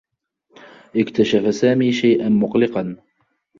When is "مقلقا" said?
2.29-2.97